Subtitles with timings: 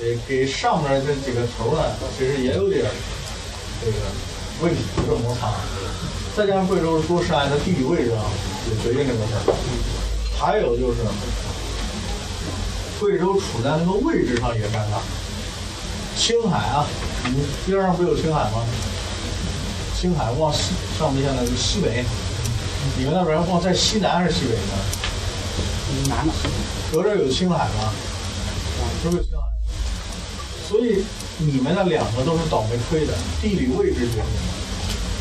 [0.00, 1.82] 给给上面这几个头呢，
[2.16, 2.84] 其实也有点
[3.84, 3.96] 这个
[4.60, 5.52] 问题，有点摩擦。
[6.36, 8.22] 再加上贵州多山，它地理位置啊，
[8.70, 9.54] 也决定这个事儿。
[10.38, 10.98] 还有就是，
[13.00, 15.02] 贵州处在那个位置上也尴尬。
[16.16, 16.86] 青海啊，
[17.24, 18.64] 你边上不有青海吗？
[20.00, 22.04] 青海往西上面现在是西北，
[22.96, 24.72] 你们那边往在西南还是西北呢？
[26.08, 26.32] 南的。
[26.92, 27.92] 隔着有青海吗？
[29.02, 29.47] 是不是青海？
[30.68, 31.02] 所以
[31.38, 34.24] 你们那两个都是倒霉亏的，地理位置决定的。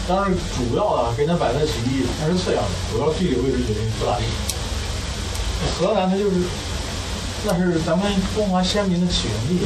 [0.08, 4.24] 当然，主要的给它摆在起义，那是次要的，主要地理位置决定不咋地。
[5.80, 6.36] 河南它就是，
[7.46, 9.66] 那是咱们中华先民的起源地。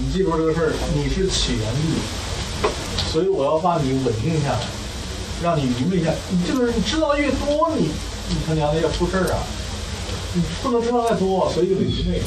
[0.00, 2.70] 你记住这个事儿，你是起源地，
[3.12, 4.60] 所以我要把你稳定下来，
[5.42, 6.12] 让你愚昧下。
[6.30, 7.90] 你这个人，你知道的越多，你
[8.28, 9.38] 你他娘的要出事儿啊！
[10.34, 12.20] 你不能知道太多，所以就得愚昧。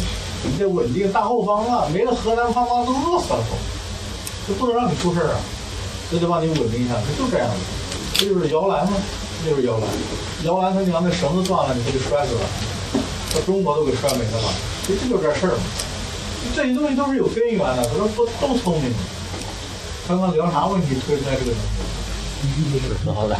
[0.44, 1.88] 你得稳定大后方啊！
[1.94, 5.40] 没了河南，方方都饿死了都，就不能让你出事儿啊！
[6.12, 7.55] 就得把你稳定一下来，就这样的。
[8.13, 8.98] 这就是摇篮吗？
[9.43, 9.88] 这就是摇篮。
[10.43, 12.41] 摇篮，他娘的绳子断了，你不就摔死了？
[13.34, 14.49] 把中国都给摔没了吧？
[14.85, 15.63] 其实这就这事儿吗。
[16.55, 18.91] 这些东西都是有根源的，他说都都聪明。
[20.07, 23.05] 刚刚聊啥问题推出来这个东西？
[23.13, 23.38] 好的，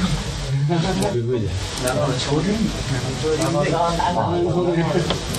[0.68, 1.48] 贵的，
[1.84, 2.56] 难道是求知欲？
[3.40, 3.64] 难道
[3.98, 4.18] 难道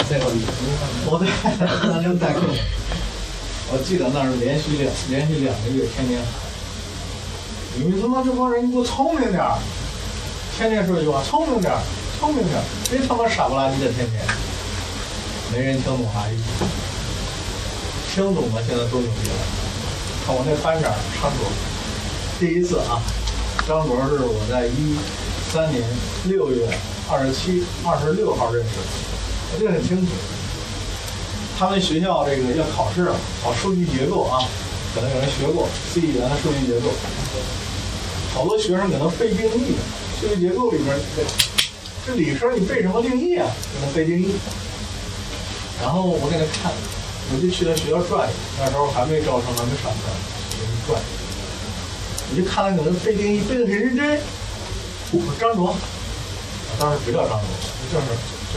[0.09, 0.31] 再后
[1.07, 1.27] 我在
[1.87, 2.43] 南京待过，
[3.73, 6.33] 我记得那是连续两连续两个月天天喊，
[7.77, 9.59] 你们他妈这帮人，给我聪明点儿！
[10.57, 11.81] 天天说一句话，聪明点儿，
[12.19, 14.21] 聪明点儿，别他妈傻不拉几的天天，
[15.53, 16.65] 没人听懂啥意思。
[18.13, 19.35] 听懂了，现在都牛逼了。
[20.27, 21.49] 看我那班长张卓，
[22.39, 23.01] 第一次啊，
[23.67, 24.97] 张博是我在一
[25.53, 25.83] 三年
[26.25, 26.69] 六月
[27.11, 28.83] 二十七、二十六号认识的，
[29.53, 30.13] 我记得很清楚。
[31.59, 34.43] 他们学校这个要考试啊，考数据结构啊，
[34.95, 36.91] 可能有人学过 C 语言的数据结构，
[38.35, 39.77] 好多学生可能背定义，
[40.21, 41.23] 数据结构里边这
[42.07, 43.47] 这理科你背什么定义啊？
[43.73, 44.35] 给他背定义。
[45.81, 46.73] 然后我给他看。
[47.33, 51.22] 我就去他学校转悠，那时候还没招生，还没上课，我就转悠。
[52.33, 54.17] 我就看他搁那背定义，背的很认真。
[55.13, 55.77] 我说张卓，
[56.81, 57.45] 当时不叫张卓，
[57.93, 58.17] 叫什么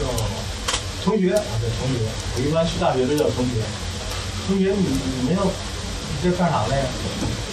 [1.04, 2.00] 同学啊，对同学。
[2.08, 3.60] 我一般去大学都叫同学。
[4.48, 5.52] 同学，你你们要你
[6.24, 6.88] 这干啥嘞？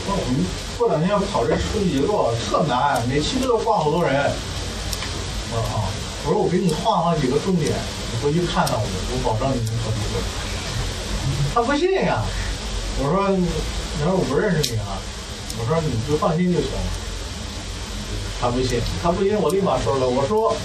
[0.08, 0.48] 说我们
[0.80, 4.16] 过两天要考这数据结构，特难，每期都要挂好多人。
[4.16, 5.92] 我说啊，
[6.24, 10.24] 我说我给你画上几个重点，你回去看看我，我保证你能考及格。
[11.54, 12.24] 他不信呀，
[13.04, 13.44] 我说，你
[14.08, 14.96] 说我不认识你啊，
[15.60, 16.78] 我说你就放心就行了。
[18.42, 20.56] 他不信，他不信，我立马说了，我说，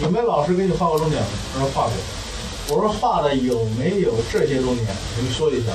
[0.00, 1.28] 你们老师给你画过重点吗？
[1.52, 1.92] 他说画过。
[2.68, 4.86] 我说画的有没有这些重点？
[5.20, 5.72] 你说一下。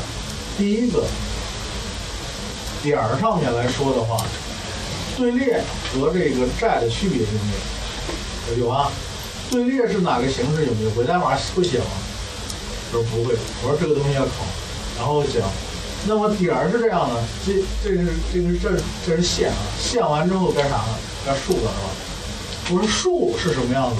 [0.57, 1.03] 第一个
[2.81, 4.23] 点儿上面来说的话，
[5.17, 5.61] 队列
[5.91, 8.66] 和这个债的区别有没有？
[8.66, 8.89] 有啊。
[9.51, 10.66] 队列是哪个形式？
[10.66, 10.89] 有没有？
[10.95, 11.85] 伪代码会写吗？
[12.89, 14.31] 他说不会，我说这个东西要考，
[14.97, 15.44] 然后讲，
[16.07, 20.95] 那么点儿是这样的，这这是这个这这是线啊，线完之后该啥呢？
[21.25, 21.89] 该数了是吧？
[22.69, 23.95] 我说数是什么样子？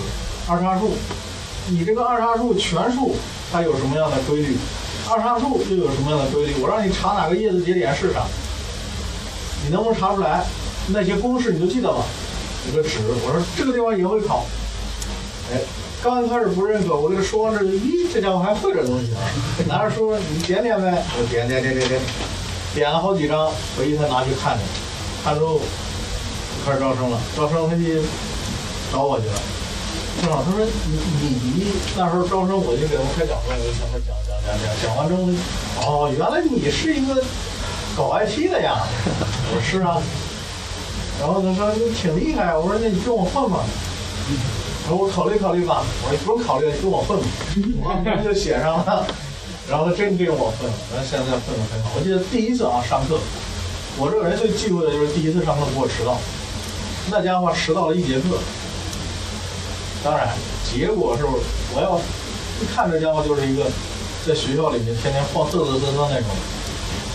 [0.47, 0.91] 二叉树，
[1.67, 3.16] 你这个二叉树全数
[3.51, 4.55] 它有什么样的规律？
[5.09, 6.53] 二叉树又有什么样的规律？
[6.61, 8.25] 我让你查哪个叶子节点是啥，
[9.63, 10.45] 你能不能查出来？
[10.87, 12.05] 那些公式你就记得吧，
[12.69, 14.45] 有个纸，我说这个地方也会考，
[15.51, 15.59] 哎。
[16.05, 19.25] 刚开始不认可，我给他说完这，咦，这家伙还会这东西啊！
[19.67, 21.99] 拿着书，你点点呗，我点点点点点，
[22.75, 24.63] 点了好几张，回去他拿去看去，
[25.23, 25.59] 看之后
[26.63, 28.05] 开始招生了，招生他就
[28.93, 29.33] 找我去了。
[30.21, 30.93] 正好他说你
[31.23, 37.16] 你你那时候招生，我就给他们开讲座，我就向他讲讲讲讲，讲完之后，哦，原来你是一个
[37.97, 38.77] 搞 IT 的呀！
[39.49, 39.97] 我说是啊。
[41.19, 43.66] 然后他说你挺厉害，我说那你跟我混吧。
[44.90, 47.25] 我考虑考虑吧，我说不用考虑，跟我混吧，
[47.81, 49.06] 我 就写上了。
[49.67, 51.90] 然后他真跟我混了，然后现在混的很好。
[51.97, 53.17] 我记得第一次啊上课，
[53.97, 56.16] 我这个人最忌讳的就是第一次上课给我迟到，
[57.09, 58.37] 那家伙迟到了一节课。
[60.03, 60.29] 当然，
[60.70, 61.97] 结果是我要
[62.61, 63.66] 一看这家伙就是一个
[64.22, 66.29] 在学校里面天天晃嘚嘚瑟瑟那种，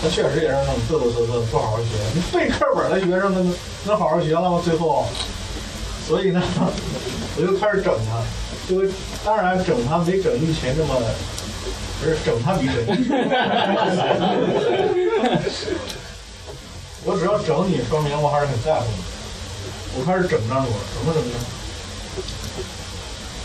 [0.03, 1.95] 他确实也是那种嘚嘚瑟瑟不好好学。
[2.17, 3.55] 你背课本的学生能
[3.87, 4.61] 能好好学了吗？
[4.65, 5.07] 最后，
[6.09, 6.43] 所以呢。
[7.41, 8.21] 我就开始整他，
[8.69, 8.83] 就
[9.25, 10.95] 当然整他没整玉琴那么，
[11.99, 12.77] 不是整他比整。
[17.03, 19.03] 我只要整你，说明我还是很在乎你。
[19.97, 21.35] 我开始整张卓，怎么整呢？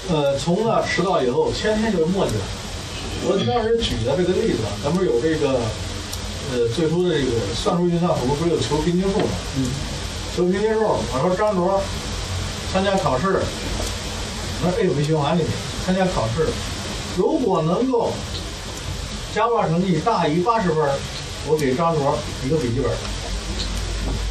[0.09, 2.31] 呃，从那迟到以后，天天就是磨叽，
[3.23, 5.61] 我当时举的这个例子，咱们有这个，
[6.51, 9.27] 呃，最初的这个算术运算图不是有求平均数吗？
[9.55, 9.71] 嗯。
[10.35, 11.81] 求平均数，我说张卓
[12.73, 13.39] 参加考试，
[14.63, 15.51] 那 A 回循环里面
[15.85, 16.47] 参加考试，
[17.17, 18.11] 如果能够
[19.33, 20.89] 加挂成绩大于八十分，
[21.47, 22.89] 我给张卓一个笔记本；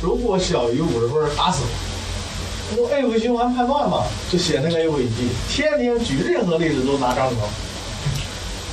[0.03, 1.63] 如果小于五十分，打死。
[2.77, 7.39] 用 A 回循环判断嘛，就写那个 A 回记，天天举任何例子都拿张卓。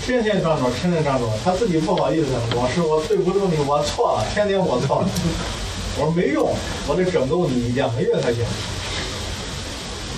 [0.04, 5.10] 天天张卓，天天张卓，他自己不好意思，老师，我对不住你，我错了，天天我错了。
[5.98, 6.56] 我说没用，
[6.88, 8.46] 我得整够你两个月才行。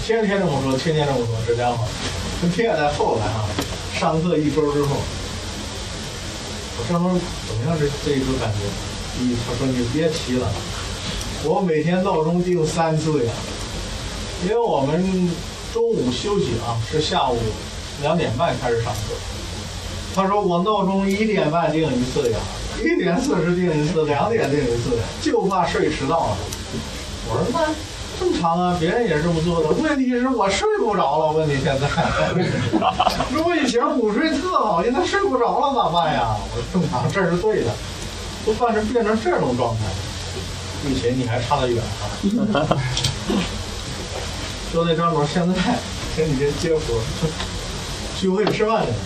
[0.05, 1.77] 天天这么说，天天这么说，这家伙，
[2.41, 3.47] 跟天也在后来啊，
[3.97, 4.97] 上课一周之后，
[6.77, 7.11] 我张卓
[7.47, 7.79] 怎么样？
[7.79, 9.23] 这这一周感觉？
[9.23, 10.51] 一他说你别提了，
[11.45, 13.31] 我每天闹钟定三次呀，
[14.43, 15.31] 因为我们
[15.73, 17.37] 中午休息啊，是下午
[18.01, 18.99] 两点半开始上课。
[20.13, 22.39] 他说我闹钟一点半定一次呀，
[22.83, 26.37] 一点四十定一次，两点定一次，就怕睡迟到了。
[27.29, 27.73] 我说那
[28.19, 29.69] 正常啊，别人也是这么做的。
[29.69, 31.31] 问题是我睡不着了。
[31.31, 31.87] 问题现在，
[33.31, 36.35] 如果以前午睡特好，现在睡不着了咋办呀？
[36.55, 37.71] 我正常，这是对的。
[38.45, 39.83] 都算是变成这种状态，
[40.85, 42.03] 以前你还差得远啊。
[44.73, 45.55] 就那张总现在
[46.13, 46.81] 前几天接活，
[48.19, 48.97] 聚会吃饭去了。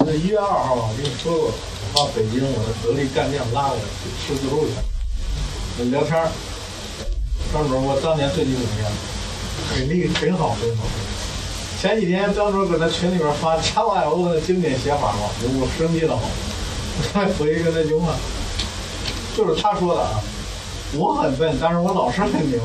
[0.00, 1.52] 那一月二号吧，我跟你说过，我
[1.94, 3.82] 把北京我的得力干将拉过来
[4.26, 6.28] 吃自助去，聊天儿。
[7.52, 8.90] 张卓，我当年对你怎么样？
[9.74, 10.84] 挺厉，挺好，挺好。
[11.80, 16.22] 前几天张卓搁那群里边发加瓦 O 的经典写法嘛，我生气了嘛，
[16.98, 18.14] 我再回一个那句话，
[19.36, 20.20] 就是他说的啊，
[20.94, 22.58] 我很笨，但是我老师很牛，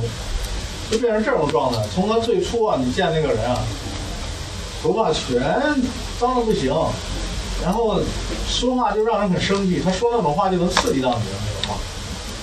[0.90, 1.80] 就变成这种状态。
[1.94, 3.58] 从他最初啊，你见那个人啊，
[4.82, 5.42] 头发全
[6.20, 6.74] 脏的不行。
[7.64, 8.00] 然后
[8.50, 11.26] 说话就让人很生气，他说那种话就能刺激到你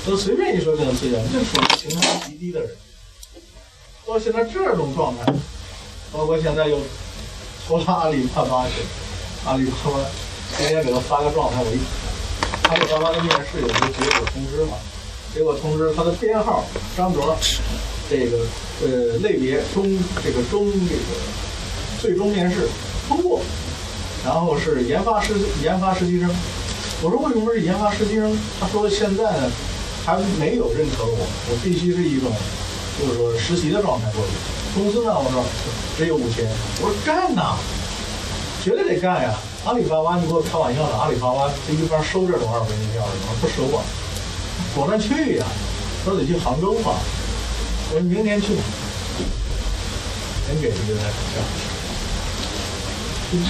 [0.09, 2.71] 的那种话，都随便一说就能刺激到你，这属于情商极低的人。
[4.07, 5.33] 到现在这种状态，
[6.11, 6.81] 包括现在又
[7.67, 8.73] 拖拉阿里巴巴去，
[9.45, 9.99] 阿里巴巴
[10.57, 11.79] 天天给他发个状态，我一
[12.69, 14.79] 阿里巴巴的面试有一个结果通知嘛，
[15.35, 16.65] 结果通知他的编号
[16.97, 17.37] 张卓，
[18.09, 18.39] 这个
[18.81, 21.03] 呃类别中这个中这个
[22.01, 22.67] 最终面试
[23.09, 23.43] 通过。
[24.25, 26.29] 然后是研发实研发实习生，
[27.03, 28.37] 我说为什么是研发实习生？
[28.59, 29.51] 他说现在呢
[30.09, 31.21] 还没有认可我，
[31.51, 32.33] 我必须是一种
[32.99, 34.33] 就是说实习的状态过去。
[34.73, 35.13] 工资呢？
[35.13, 35.45] 我说
[35.99, 36.49] 只有五千。
[36.81, 37.61] 我说干呐，
[38.65, 39.37] 绝对得干呀！
[39.67, 40.97] 阿里巴巴，你给我开玩笑呢？
[40.97, 43.37] 阿里巴巴这一般收这种二分一票的吗？
[43.37, 43.85] 不收啊，
[44.75, 45.45] 果断去呀！
[46.07, 46.97] 说得去杭州嘛，
[47.93, 48.57] 我说明年去，
[50.49, 51.05] 真给一个票。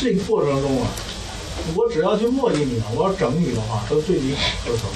[0.03, 0.91] 这个过程中啊，
[1.77, 4.91] 我只要去磨叽你，我要整你的话，都对你好都成。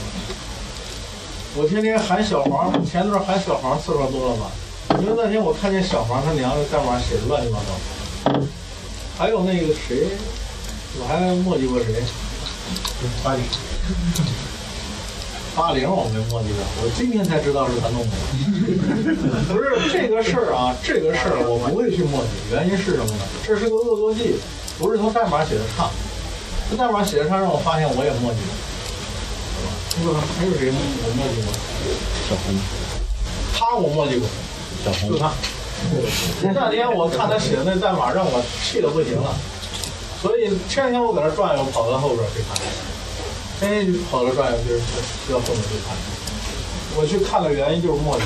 [1.54, 4.50] 我天天喊小黄，前段喊小黄次数多了吧？
[5.00, 8.40] 因为那天我看见小黄他娘的代码写的乱七八糟。
[9.18, 10.08] 还有那个谁，
[10.98, 12.02] 我还墨迹过谁？
[13.22, 13.44] 八零。
[15.54, 18.16] 八零我没墨迹过，我今天才知道是他弄的。
[19.52, 23.24] 不是这个事儿啊，这个事儿我不会去墨迹，原因是什么呢？
[23.46, 24.36] 这是个恶作剧。
[24.78, 25.90] 不是他代码写的差，
[26.70, 28.54] 他代码写的差让我发现我也墨迹了，
[29.92, 30.24] 是吧？
[30.38, 31.52] 还有谁我墨迹过？
[32.28, 32.56] 小红，
[33.52, 34.26] 他我墨迹过，
[34.84, 35.30] 小红就他。
[36.42, 39.34] 那天我看他写的那代码让我气得不行了，
[40.22, 42.56] 所以天天我搁那转悠，跑到后边去看，
[43.60, 44.80] 天天就跑到转悠就是
[45.26, 45.94] 去到后面去看。
[46.96, 48.24] 我去看的原因就是墨迹，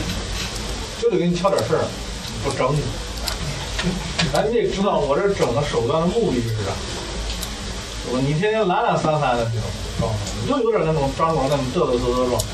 [1.01, 1.85] 就得给你挑点事儿，
[2.45, 2.83] 不整你。
[4.35, 6.71] 哎，你得知道我这整的手段的目的是啥？
[8.21, 12.47] 你天天懒懒散散的这种状态，你就有点那种张罗那种嘚嘚瑟瑟状态。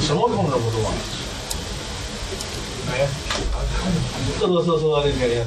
[0.00, 0.92] 什么控制不住啊？
[2.90, 3.06] 哎，
[4.40, 5.46] 嘚嘚瑟瑟的天天。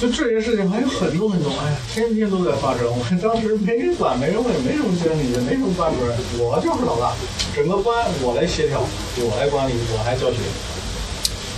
[0.00, 2.86] 就这些事情还有很多很多，哎呀，天天都在发生。
[2.86, 7.12] 我当时没人管，没人问，没什么经理，也没什么班主任，我就是老大，
[7.54, 8.80] 整个班我来协调，
[9.18, 10.38] 我来管理，我还教学。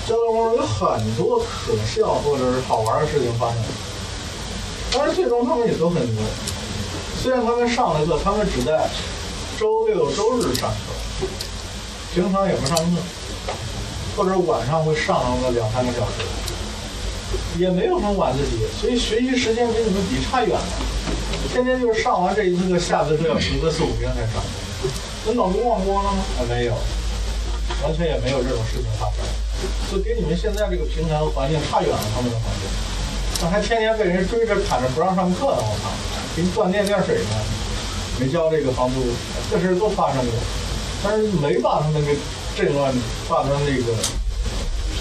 [0.06, 3.56] 教当中有很多可笑或者是好玩的事情发生，
[4.92, 6.22] 但是最终他们也都很牛。
[7.22, 8.88] 虽然他们上了课，他们只在
[9.58, 11.26] 周六周日上课，
[12.14, 12.84] 平常也不上课，
[14.16, 16.26] 或者晚上会上个两三个小时。
[17.58, 20.64] 也没有什么晚自习，所以学习时间跟你们比差远了。
[21.52, 24.42] 天天就是上完这一次课，下次课要停个四五天才上。
[25.26, 26.24] 那脑子忘光了吗？
[26.36, 26.74] 还没有，
[27.84, 29.24] 完全也没有这种事情发生。
[29.90, 32.68] 就跟你们现在这个平台和环境差远了，他们的环境。
[33.40, 35.90] 那还天天被人追着砍着不让上课呢，我靠，
[36.36, 37.30] 给你断电断水呢，
[38.20, 39.02] 没交这个房租，
[39.50, 40.34] 这事都发生过，
[41.02, 42.16] 但是没把他们给
[42.54, 42.94] 震乱，
[43.28, 43.92] 把他们这个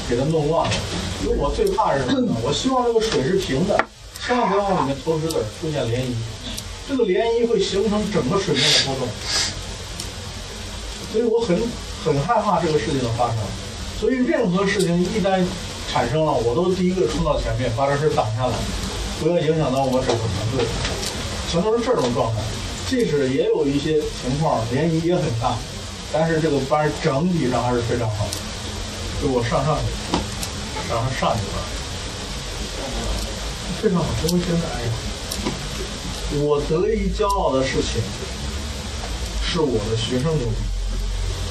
[0.10, 0.76] 给他弄乱了。
[1.24, 2.34] 因为我最怕是什么呢？
[2.42, 3.78] 我希望这个水是平的，
[4.26, 6.14] 千万不要往里面投石子，出现涟漪。
[6.90, 9.08] 这个涟漪会形成整个水面的波动，
[11.14, 11.62] 所以我很
[12.04, 13.38] 很害怕这个事情的发生。
[14.02, 15.46] 所以任何事情一旦
[15.88, 18.54] 产生了，我都第一个冲到前面，把这事挡下来，
[19.20, 20.66] 不要影响到我整个团队，
[21.52, 22.42] 全都是这种状态。
[22.90, 25.54] 即使也有一些情况涟漪也很大，
[26.12, 28.32] 但是这个班整体上还是非常好的。
[29.22, 29.86] 就我上上去，
[30.90, 31.62] 然后上去了，
[33.84, 34.08] 非常好。
[34.26, 34.90] 因为现在，哎呀，
[36.42, 38.02] 我得意骄傲的事情
[39.46, 40.56] 是我的学生牛逼，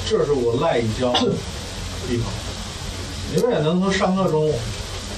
[0.05, 1.13] 这是我赖以骄傲
[2.07, 2.25] 地方。
[3.33, 4.51] 你们也能从上课中，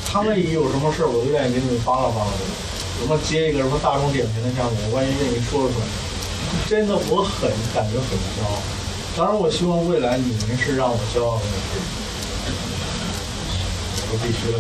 [0.06, 2.32] 他们一有什么事，我都愿意给你们扒拉扒拉。
[3.00, 5.86] 什么接一个什么大众点评的项目，我万一愿意说出来，
[6.70, 8.62] 真的我很感觉很骄傲。
[9.18, 11.54] 当然，我希望未来你们是让我骄傲的人，
[14.10, 14.60] 我必须的？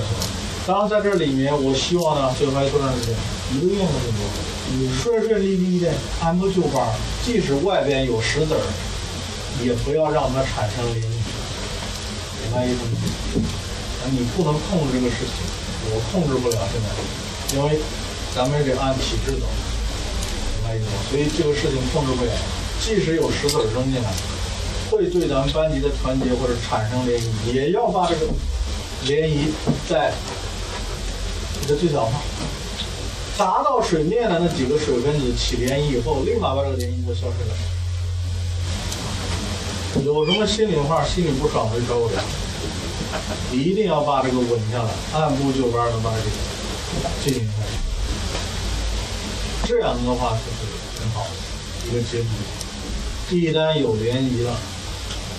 [0.65, 3.15] 当然，在这里面，我希望呢，最后还多长时间？
[3.53, 4.23] 一个月的那么多，
[4.97, 6.85] 顺顺利利的按部就班，
[7.23, 8.61] 即使外边有石子儿，
[9.63, 11.05] 也不要让它产生涟漪。
[12.43, 12.91] 明白意思吗？
[14.03, 15.33] 啊，你不能控制这个事情，
[15.91, 16.87] 我控制不了现在，
[17.55, 17.79] 因为
[18.35, 20.99] 咱们也得按体制走，明白意思吗？
[21.09, 22.31] 所以这个事情控制不了，
[22.81, 24.11] 即使有石子扔进来，
[24.91, 28.27] 会对咱们班级的团结或者产生涟漪，也要把这个
[29.05, 29.47] 涟漪
[29.89, 30.11] 在
[31.61, 32.21] 你的最小化，
[33.37, 37.55] 达到水面的那几个水分子起涟漪以后，立马把这个涟漪就消失了。
[40.01, 42.19] 有什么心里话、心里不爽的就找我聊，
[43.51, 46.31] 一定要把这个稳下来，按部就班的把这个
[47.23, 47.73] 进行下去。
[49.67, 50.65] 这样的话就是
[50.99, 51.29] 很好的
[51.87, 52.27] 一个结局。
[53.29, 54.55] 一旦有涟漪了，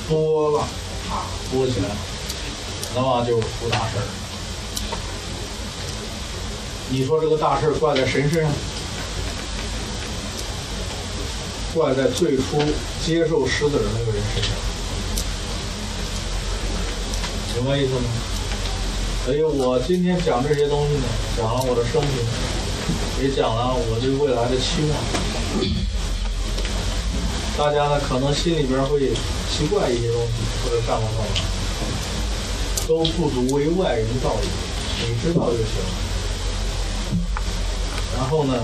[0.08, 0.60] 波了，
[1.10, 1.96] 啊，波起来了，
[2.94, 4.06] 那么就出大事儿。
[6.90, 8.50] 你说这个大事儿怪在谁身上？
[11.74, 12.62] 怪在最初
[13.04, 14.52] 接受石子儿那个人身上，
[17.56, 18.02] 明白意思吗？
[19.26, 21.02] 所以我今天讲这些东西呢，
[21.36, 22.10] 讲了我的生平，
[23.20, 24.94] 也讲了我对未来的期望。
[27.58, 29.10] 大家呢可能心里边会
[29.50, 31.30] 奇怪一些东西，或者干嘛干嘛，
[32.86, 35.66] 都不足为外人道也，你知道就行。
[38.16, 38.54] 然后呢？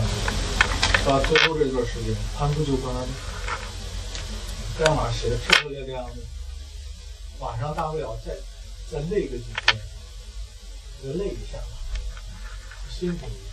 [1.07, 3.09] 把最后这段时间按部就班的，
[4.79, 6.17] 该往哪写漂漂亮亮的，
[7.39, 8.37] 晚上大不了再
[8.91, 9.81] 再累个几天，
[11.03, 11.59] 再累一下，
[12.91, 13.51] 辛苦一点。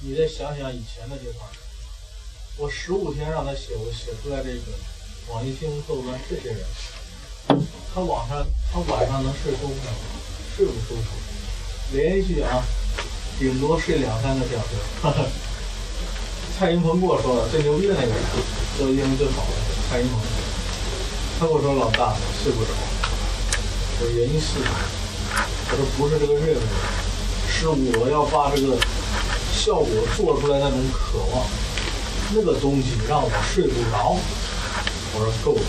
[0.00, 1.46] 你再想想以前的这块，
[2.56, 4.72] 我十五天让他写，我写出来这个
[5.28, 6.66] 网易新闻客户端这些人，
[7.94, 9.92] 他晚上他晚上能睡舒服吗？
[10.56, 11.16] 睡不舒服。
[11.92, 12.64] 连续啊。
[13.38, 14.74] 顶多睡两三个小时。
[16.58, 18.16] 蔡云鹏跟我说的，最牛逼的那个人，
[18.76, 19.52] 做英语最好的。
[19.88, 20.18] 蔡云鹏，
[21.38, 22.70] 他跟我说老大睡不着，
[24.00, 24.58] 我说原因是，
[25.68, 26.60] 他说不是这个任务，
[27.48, 28.76] 是我要把这个
[29.54, 31.46] 效果做出来那种渴望，
[32.34, 34.16] 那个东西让我睡不着。
[35.14, 35.62] 我说够了，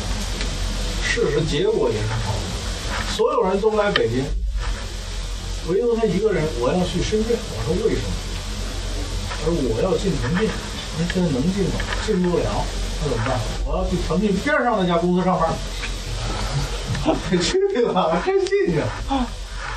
[1.03, 4.25] 事实结果也是好的，所有人都来北京。
[5.67, 7.37] 唯独他一个人，我要去深圳。
[7.37, 8.09] 我说为什么？
[9.39, 10.49] 他说我要进腾讯。
[10.97, 11.79] 那现在能进吗？
[12.05, 12.65] 进不了。
[13.01, 13.39] 那怎么办？
[13.65, 15.53] 我要去腾讯边上那家公司上班。
[17.41, 18.81] 去了，还进去。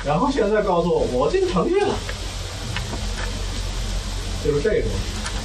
[0.03, 1.95] 然后现在告诉我，我进腾讯了。
[4.43, 4.89] 就是这种，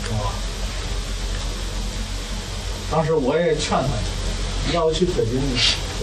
[0.04, 0.32] 知道吧？
[2.90, 5.40] 当时我也劝他，要去北京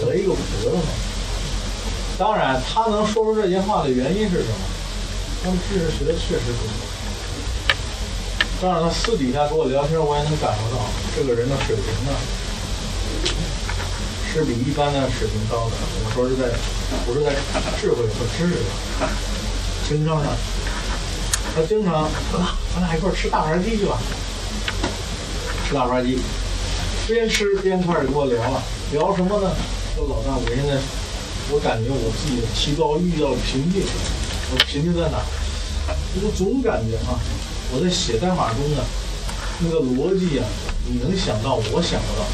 [0.00, 0.82] 得一个福了嘛。
[2.18, 4.58] 当然，他能说出这些话的原因是什么？
[5.44, 6.72] 他们知识学的确实不错。
[8.62, 10.82] 当然，他私底下跟我聊天，我也能感受到
[11.14, 12.12] 这个人的水平呢，
[14.32, 15.76] 是比一般的水平高的。
[16.04, 16.48] 我说是在，
[17.04, 17.32] 不是在
[17.78, 18.54] 智慧和知识
[18.98, 19.08] 上，
[19.86, 20.32] 情商上。
[21.54, 22.08] 他经常，
[22.74, 23.98] 咱俩一块吃大盘鸡去吧。
[25.68, 26.18] 吃大盘鸡，
[27.06, 29.54] 边吃边开始跟我聊了，聊什么呢？
[29.94, 30.80] 说老大，我现在。
[31.48, 33.82] 我感觉我自己的提高遇到了瓶颈，
[34.50, 35.18] 我瓶颈在哪？
[36.18, 37.14] 我总感觉啊，
[37.72, 38.82] 我在写代码中呢，
[39.60, 40.44] 那个逻辑啊，
[40.88, 42.26] 你能想到，我想不到。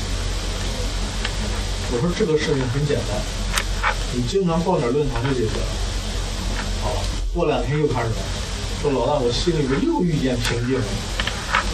[1.92, 5.66] 我说这个事情很简单，你经常报点论坛就解决了。
[6.80, 7.00] 好了，
[7.34, 8.16] 过两天又开始了，
[8.80, 10.84] 说老大，我心里边又遇见瓶颈了。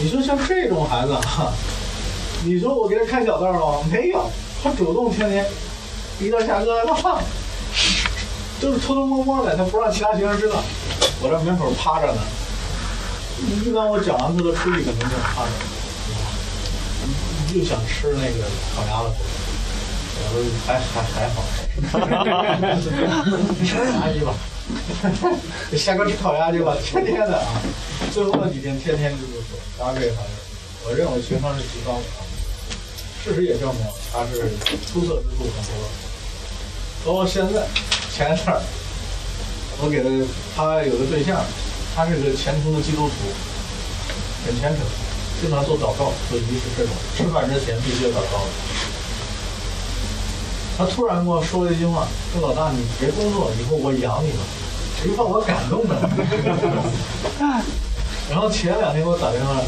[0.03, 1.53] 你说像这种孩子哈，
[2.45, 3.87] 你说我给他开小道了吗？
[3.93, 4.29] 没有，
[4.61, 5.47] 他主动天天
[6.21, 7.21] 一到下课，他
[8.61, 10.63] 就是偷偷摸摸的，他不让其他学生知道。
[11.21, 12.21] 我在门口趴着呢。
[13.65, 15.51] 一般我讲完课都出去，肯定就趴着，
[17.55, 18.45] 又想吃那个
[18.75, 19.15] 烤鸭了。
[20.21, 21.47] 我说还还还好，
[23.63, 24.35] 吃鸭去吧，
[25.79, 27.47] 下课吃烤鸭去吧，天天的啊。
[28.13, 30.31] 最后那几天，天天就是说，然后这个孩子，
[30.85, 32.03] 我认为学生是极高的，
[33.23, 34.51] 事实也证明他是
[34.93, 35.87] 出色之处很多。
[37.05, 37.67] 包括现在，
[38.13, 38.61] 前一阵儿，
[39.81, 40.09] 我给他，
[40.57, 41.45] 他有个对象，
[41.95, 43.15] 他是个虔诚的基督徒，
[44.45, 44.85] 很虔诚，
[45.41, 48.51] 经常做祷告、做仪式这种，吃饭之前必须要祷告的。
[50.77, 54.39] 他突然跟我说了一句话：“说老大，你别工作，以后我养你吧。”
[55.03, 55.97] 这句话我感动的。
[58.31, 59.61] 然后前两天给我打电话，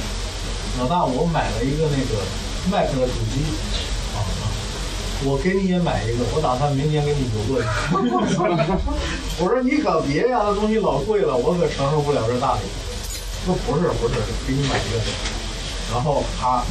[0.78, 2.22] 老大，我买了一个那个
[2.70, 3.42] Mac 的主机，
[5.22, 7.68] 我给你也买一个，我打算明年给你邮过去。
[9.36, 12.60] 我说你可别呀，那东西老贵了，我可承受不了这大礼。
[13.44, 14.16] 说不是不是，
[14.48, 15.00] 给你买一个。
[15.92, 16.64] 然后他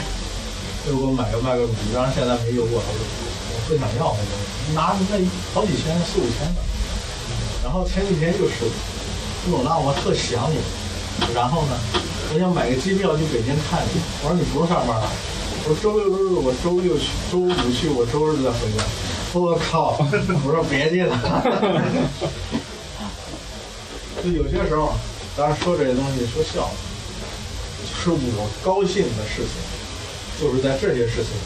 [0.87, 2.85] 又给我买个 Mac 主机，当然现在没邮过来。
[2.89, 3.01] 我
[3.53, 5.17] 我不想要那东西，拿那
[5.53, 6.61] 好几千、四五千的。
[7.61, 8.65] 然后前几天又说，
[9.45, 10.57] 说老大，我特想你。
[11.35, 11.77] 然后呢，
[12.33, 14.01] 我想买个机票去北京看你。
[14.25, 15.05] 我说你不用上班了。
[15.67, 18.85] 我周六周日我周六去，周五去，我周日再回来。
[19.33, 19.97] 我靠！
[19.99, 20.05] 我
[20.51, 21.13] 说别介了。
[24.23, 24.95] 就有些时候，
[25.37, 26.71] 当然说这些东西说笑，
[27.83, 29.53] 就是我高兴的事情，
[30.41, 31.45] 就是在这些事情上，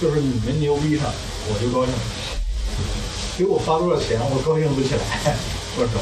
[0.00, 1.12] 就是你们牛逼上。
[1.48, 1.94] 我就高兴，
[3.38, 5.00] 给我发多少钱，我高兴不起来。
[5.76, 6.00] 说实话，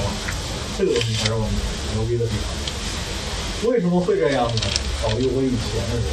[0.78, 1.48] 这个东西才是我们
[1.94, 2.40] 牛逼的地方。
[3.70, 4.54] 为什么会这样呢？
[5.02, 6.04] 考虑我以前的人，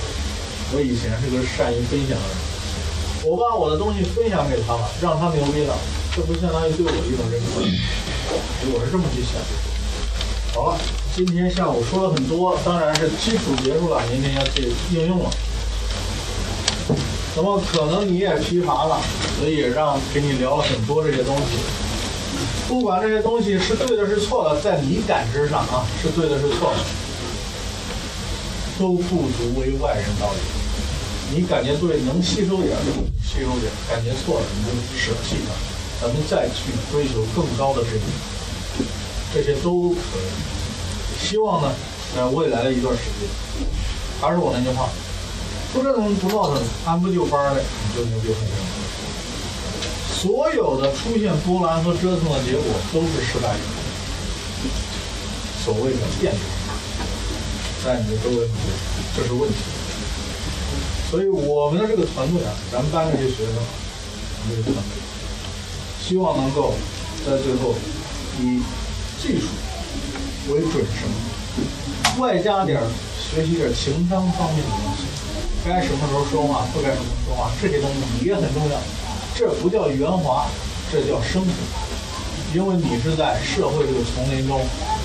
[0.73, 2.37] 我以前是个善于分享的人，
[3.25, 5.75] 我把我的东西分享给他了，让他牛逼了，
[6.15, 7.59] 这不相当于对我一种认可？
[8.71, 9.51] 我是这么去想的。
[10.53, 10.79] 好了，
[11.15, 15.29] 今天下午说了很多，当然是基础结束了，明天要去应用了。
[17.35, 18.99] 那么可能你也疲乏了，
[19.39, 21.59] 所以让给你聊了很多这些东西。
[22.69, 26.79] 不管这些东西是对的是错的，在你感知上啊是对的是错的，
[28.79, 30.60] 都不足为外人道也。
[31.33, 32.91] 你感觉对，能吸收点就
[33.23, 35.53] 吸收点；感觉错了，你就舍弃它。
[36.01, 38.85] 咱们再去追求更高的水平，
[39.33, 41.25] 这些都可以。
[41.25, 41.71] 希望呢，
[42.15, 43.29] 在未来的一段时间，
[44.19, 44.89] 还是我那句话。
[45.71, 48.35] 不折腾不闹腾，按部就班的，你就牛逼很
[50.19, 53.55] 所有的出现波澜和折腾的结果都是失败。
[55.63, 56.39] 所谓的变数，
[57.85, 58.49] 在你的周围，
[59.15, 59.55] 这是问题。
[61.11, 64.95] 所以我们的这个团队啊，咱们班这些学生，我们这个团队，
[65.99, 66.73] 希望能够
[67.27, 67.75] 在最后
[68.39, 68.63] 以
[69.21, 69.47] 技术
[70.47, 71.11] 为准绳，
[72.17, 72.79] 外加点
[73.19, 75.03] 学习点情商方面的东西。
[75.67, 78.79] 该什么时候说话，不该什么时候说话，这些东西也很重要。
[79.35, 80.47] 这不叫圆滑，
[80.89, 81.53] 这叫生存。
[82.55, 84.59] 因为你是在社会这个丛林中，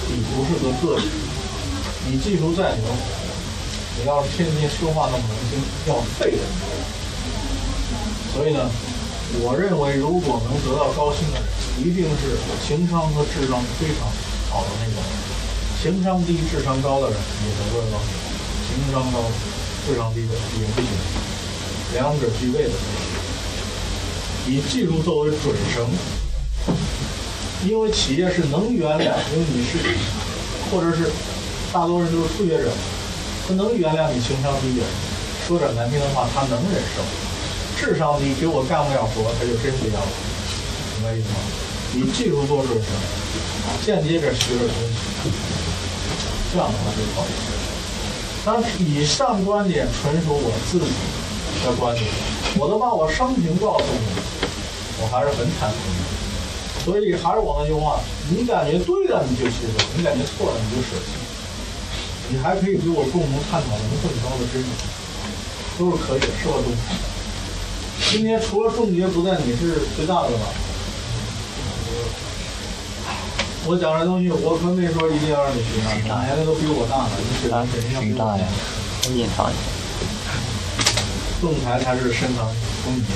[0.06, 1.08] 你不是个个体。
[2.08, 2.86] 你技术再牛，
[3.98, 6.42] 你要是天天说话那么难听，要废的。
[8.34, 8.68] 所以呢，
[9.40, 11.46] 我认为如果能得到高薪的人，
[11.80, 14.06] 一定是情商和智商非常
[14.50, 15.02] 好的那种。
[15.82, 18.02] 情商低、智商高的人也得不到高，
[18.66, 19.24] 情商高。
[19.86, 20.90] 智商低的也不行，
[21.94, 22.70] 两者具备的，
[24.48, 25.86] 以技术作为准绳，
[27.64, 29.78] 因为企业是能源的，因为你是，
[30.72, 31.08] 或者是
[31.72, 32.72] 大多数人都是初学者，
[33.46, 34.82] 他能原谅你情商低的，
[35.46, 37.02] 说点难听的话他能忍受，
[37.78, 40.12] 智商低给我干不了活他就真不要了，
[40.98, 41.38] 明白意思吗？
[41.94, 42.90] 你技术做准绳，
[43.86, 45.30] 间接着学点东西，
[46.52, 47.54] 这样的话就好一些。
[48.44, 50.90] 但以上观点纯属我自己
[51.64, 52.04] 的观点，
[52.58, 54.06] 我都把我生平告诉你，
[55.00, 56.04] 我还是很坦诚的。
[56.84, 61.25] 所以还是我那句话，你感觉对的你就吸收，你感觉错了你就舍弃。
[62.28, 64.66] 你还可以与我共同探讨能更高的真理，
[65.78, 66.94] 都是可以的，适合中台。
[68.10, 70.46] 今天除了重结不在，你是最大的了。
[73.68, 75.94] 我讲这东西，我可没说一定要让你学啊！
[76.02, 78.44] 你年龄都比我大呢，你学肯定要比我大呀。
[79.10, 79.50] 隐藏。
[81.40, 82.46] 仲裁才是深藏
[82.84, 83.06] 功底。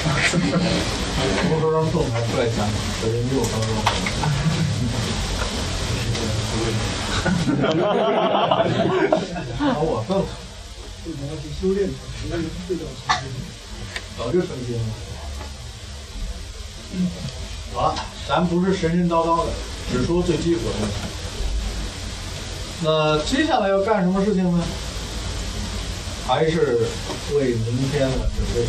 [0.28, 2.68] 什么时候让动态出来讲讲？
[3.02, 3.68] 这人六分钟。
[9.58, 11.88] 把我更为什么去修炼？
[11.88, 11.92] 实
[12.24, 13.22] 际上是叫成心。
[14.18, 14.80] 早就成精了。
[17.74, 17.94] 好了，
[18.28, 19.52] 咱不是神神叨叨的，
[19.92, 20.92] 只说最基础的东西。
[22.82, 24.64] 那接下来要干什么事情呢？
[26.26, 26.86] 还是
[27.34, 28.66] 为明天的准备。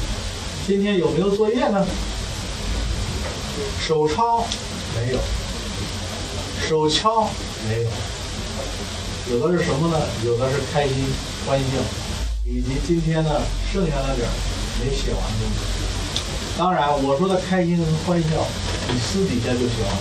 [0.65, 1.85] 今天有没有作业呢？
[3.79, 4.45] 手抄
[4.95, 5.19] 没有，
[6.67, 7.29] 手敲
[7.67, 7.89] 没有。
[9.31, 9.97] 有的是什么呢？
[10.25, 10.93] 有的是开心、
[11.47, 11.65] 欢笑，
[12.45, 13.29] 以及今天呢
[13.71, 14.31] 剩下的点儿
[14.79, 15.57] 没写完的东西。
[16.57, 18.27] 当然，我说的开心和欢笑，
[18.91, 19.91] 你私底下就行了，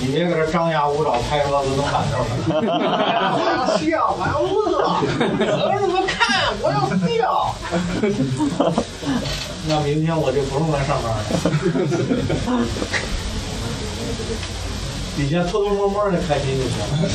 [0.00, 2.60] 你别搁这张牙舞爪、拍桌子、弄板凳的。
[3.34, 4.82] 我要笑，我要乐，
[5.70, 7.54] 儿子们看，我要笑。
[9.68, 11.22] 那明天我就不用来上班了，
[15.16, 17.10] 底下偷偷摸摸的开心就行了，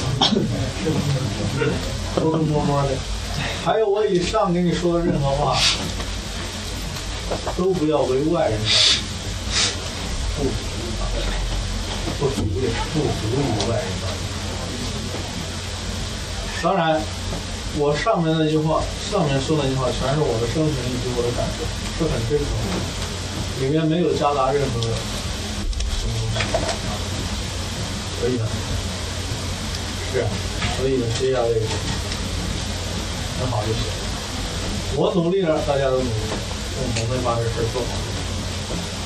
[2.16, 2.90] 偷偷摸摸的。
[3.66, 5.58] 还有我以上跟你说的任何话，
[7.58, 8.66] 都不要为外人道，
[10.38, 10.50] 不服
[12.20, 14.08] 不服的，不服于外人道。
[16.64, 17.02] 当然，
[17.78, 18.82] 我上面那句话，
[19.12, 21.60] 上面说那句话，全是我的生平以及我的感受，
[21.98, 24.88] 是很真诚的，里面没有夹杂任何什
[26.08, 26.87] 么东西
[28.18, 28.22] 啊。
[28.22, 28.48] 所以呢，
[30.12, 30.28] 是啊，
[30.78, 31.66] 所以呢，接下来这个
[33.40, 33.82] 很好就行。
[34.98, 36.10] 我努力了，大家都努力，
[36.74, 37.94] 共同会把这事做好。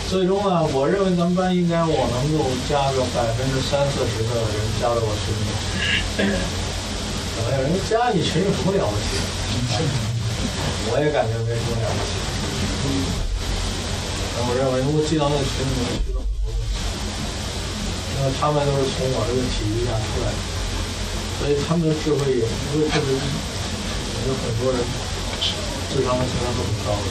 [0.07, 5.51] 最终呢，我认为咱们班应该我能够加个百分之三四十的人加到我群里。
[7.35, 9.19] 可能有人加你群有什么了不起？
[10.91, 12.11] 我也感觉没什么了不起。
[14.35, 16.40] 但我认为，如果进到那个群里面，学到很
[18.21, 18.29] 多东西。
[18.29, 20.37] 因为他们都是从我这个体系下出来的，
[21.41, 23.25] 所以他们的智慧也不会特别低。
[24.29, 24.77] 有很多人
[25.89, 27.09] 智商和情商都很高的，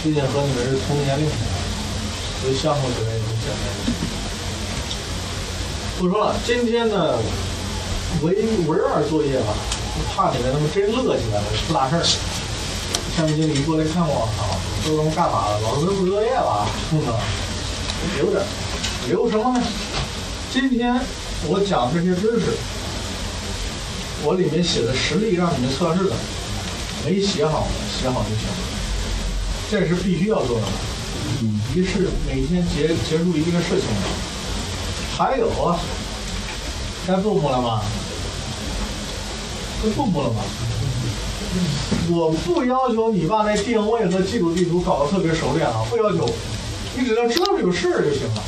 [0.00, 1.36] 毕竟和你们是同年龄的，
[2.40, 3.68] 所以相处起来也很简单。
[6.00, 7.20] 不说了，今天呢，
[8.22, 8.32] 唯
[8.64, 9.52] 唯二作业吧，
[10.08, 12.02] 怕你们他妈真乐起来了，出大事儿。
[13.12, 14.56] 项目经理过来看我，操，
[14.88, 15.60] 都他妈干嘛了？
[15.60, 16.64] 老师不作业了？
[16.88, 16.96] 哼，
[18.16, 18.40] 留着，
[19.08, 19.62] 留什么呢？
[20.56, 20.98] 今天
[21.48, 22.56] 我讲这些知识，
[24.24, 26.16] 我里面写的实例让你们测试的，
[27.04, 28.56] 没写好的写好就行了，
[29.70, 30.66] 这是必须要做的。
[31.74, 33.86] 于是每天结结束一个事情。
[35.14, 35.78] 还有啊，
[37.06, 37.82] 该父母了吗？
[39.82, 40.40] 该父母了吗？
[42.08, 46.26] 我不要求你把那定位和基础地图搞得特别熟练啊，不要求，
[46.96, 48.42] 你只要知道这个事儿就行了。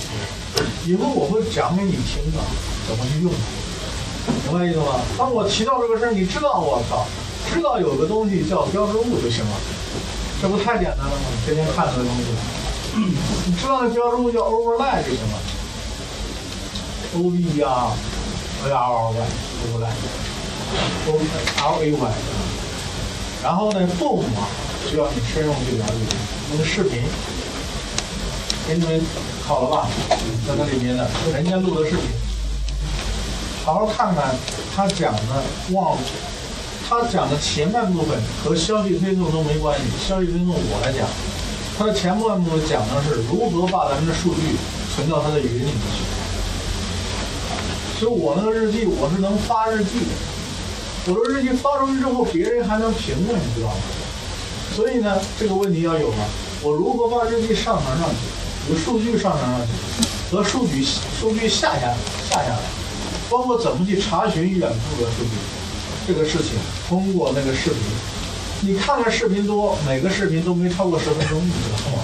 [0.89, 2.41] 以后我会讲给你听的，
[2.89, 3.31] 怎么去用，
[4.49, 4.99] 明白意思吗？
[5.19, 7.05] 当我提到这个事儿，你知道我操，
[7.53, 9.53] 知道有个东西叫标志物就行了，
[10.41, 11.29] 这不太简单了吗？
[11.45, 12.25] 天天看这个东西，
[13.45, 15.39] 你知道那标志物叫 overlay 就行了
[17.17, 17.93] ，O B 呀
[18.65, 19.29] ，A R Y
[19.69, 21.21] overlay，O
[21.69, 22.13] L A Y，
[23.43, 24.49] 然后呢，boom 啊，
[24.89, 26.17] 需要你深入去了解
[26.51, 27.03] 那个视频。
[28.69, 29.01] 给你们
[29.47, 29.89] 考了吧，
[30.47, 32.05] 在那里面的，人家录的视频，
[33.65, 34.37] 好好看看
[34.77, 36.03] 他讲的，忘了，
[36.87, 41.09] 他讲的前半部分和消息推送都没关系，消息推送我来讲，
[41.79, 44.43] 他的前半部分讲的是如何把咱们的数据
[44.95, 46.05] 存到他的云里面去。
[47.99, 53.77] 所以我那个日记我是能发日记的，我的日记发出去之后，别人还能评论，你知道吗？
[54.77, 56.17] 所以呢，这个问题要有了，
[56.61, 58.17] 我如何把日记上传上去？
[58.69, 60.85] 有数据上传上去，和数据
[61.19, 61.95] 数据下下
[62.29, 62.61] 下下来，
[63.31, 65.31] 包括怎么去查询远处的数据，
[66.07, 66.53] 这个事情
[66.89, 67.81] 通过那个视频，
[68.61, 72.03] 你看看视频多，每个视频都没超过十分钟，你知道吗？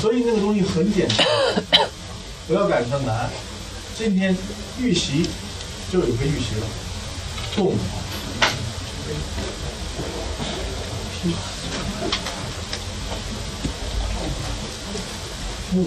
[0.00, 1.26] 所以那个东西很简单，
[2.46, 3.28] 不要感觉难。
[3.98, 4.36] 今天
[4.78, 5.28] 预习
[5.90, 6.66] 就有个预习了，
[7.56, 7.74] 动。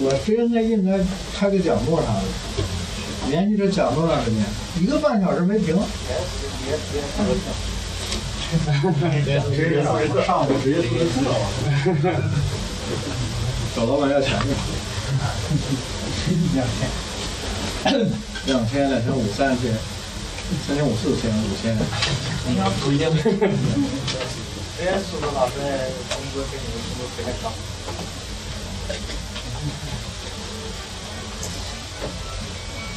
[0.02, 0.98] 我真该应该
[1.34, 2.22] 开个讲座啥的，
[3.28, 4.38] 连续这讲座长时间？
[4.80, 5.76] 一个半小时没停。
[6.62, 6.72] 别
[9.24, 11.30] 别别直接上午直接出去了。
[13.74, 14.46] 找老板要钱去。
[16.54, 16.88] 两千，
[18.46, 19.72] 两千，两千五，三千，
[20.66, 21.76] 三千五，四千，五千。
[22.80, 23.06] 不一定。
[23.06, 25.52] 人家数学老师
[26.08, 27.52] 工资给你们工资特别高。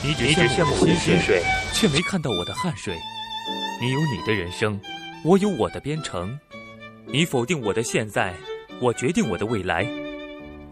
[0.06, 3.00] 你只羡慕我的薪水，却没看到我的汗水。
[3.80, 4.78] 你有你的人生，
[5.24, 6.38] 我有我的编程。
[7.06, 8.34] 你否定我的现在，
[8.82, 9.88] 我决定我的未来。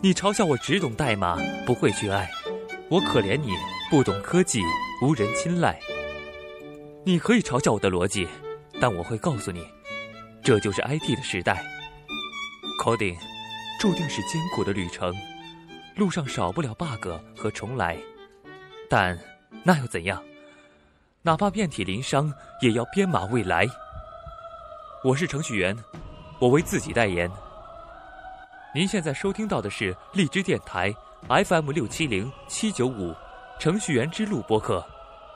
[0.02, 2.30] 你嘲笑我只懂代码，不会去爱。
[2.89, 3.54] 我可怜你
[3.89, 4.62] 不懂科技，
[5.02, 5.80] 无人青睐。
[7.06, 8.28] 你可以嘲笑我的逻辑，
[8.82, 9.65] 但我会告诉你，
[10.44, 11.63] 这就是 IT 的时代。
[12.84, 13.15] Coding
[13.80, 15.15] 注定是艰苦的旅程，
[15.96, 17.98] 路上少不了 bug 和重来。
[18.92, 19.18] 但
[19.64, 20.22] 那又怎样？
[21.22, 23.66] 哪怕遍体鳞伤，也要编码未来。
[25.02, 25.74] 我是程序员，
[26.40, 27.32] 我为自己代言。
[28.76, 30.94] 您现在收听到的是荔枝电台
[31.30, 33.16] FM 六七零七九五
[33.62, 34.86] 程序员之路播客，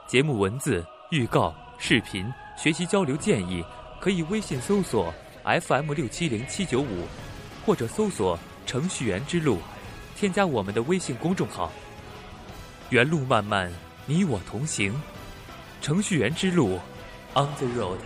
[0.06, 3.64] 节目文字、预告、视频、学习交流建议，
[4.02, 5.14] 可以微信搜索
[5.46, 7.08] FM 六七零七九五，
[7.66, 9.60] 或者搜索程序员之路，
[10.14, 11.72] 添加我们的微信公众号。
[12.90, 13.72] 原路漫漫，
[14.06, 14.94] 你我同行。
[15.82, 16.80] 程序员之路
[17.34, 17.98] ，On the road。